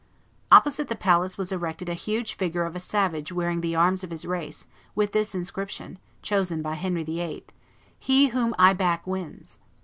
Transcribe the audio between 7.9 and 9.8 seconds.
"He whom I back wins."